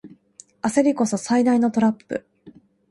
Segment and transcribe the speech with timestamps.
[0.63, 2.25] 焦りこそ最大のトラップ